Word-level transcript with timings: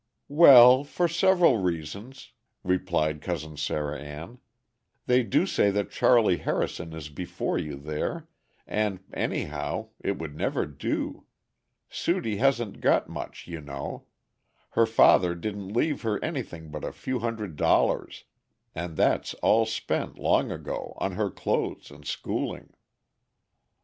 "Well, 0.33 0.83
for 0.83 1.07
several 1.07 1.57
reasons," 1.57 2.31
replied 2.63 3.21
Cousin 3.21 3.55
Sarah 3.55 3.99
Ann: 4.01 4.39
"they 5.05 5.21
do 5.21 5.45
say 5.45 5.69
that 5.69 5.91
Charley 5.91 6.37
Harrison 6.37 6.91
is 6.93 7.09
before 7.09 7.59
you 7.59 7.75
there, 7.75 8.27
and 8.65 9.01
anyhow, 9.13 9.89
it 9.99 10.17
would 10.17 10.35
never 10.35 10.65
do. 10.65 11.27
Sudie 11.87 12.37
hasn't 12.37 12.81
got 12.81 13.09
much, 13.09 13.45
you 13.47 13.61
know. 13.61 14.07
Her 14.71 14.87
father 14.87 15.35
didn't 15.35 15.69
leave 15.71 16.01
her 16.01 16.17
anything 16.25 16.71
but 16.71 16.83
a 16.83 16.91
few 16.91 17.19
hundred 17.19 17.55
dollars, 17.55 18.23
and 18.73 18.97
that's 18.97 19.35
all 19.35 19.67
spent 19.67 20.17
long 20.17 20.51
ago, 20.51 20.95
on 20.97 21.11
her 21.11 21.29
clothes 21.29 21.91
and 21.91 22.07
schooling." 22.07 22.73